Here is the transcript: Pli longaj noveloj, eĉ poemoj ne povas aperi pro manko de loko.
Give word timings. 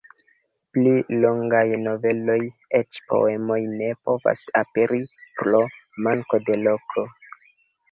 Pli 0.77 0.93
longaj 1.25 1.61
noveloj, 1.81 2.37
eĉ 2.79 2.99
poemoj 3.13 3.59
ne 3.75 3.91
povas 4.09 4.47
aperi 4.65 5.01
pro 5.21 5.63
manko 6.09 6.43
de 6.51 6.61
loko. 6.67 7.09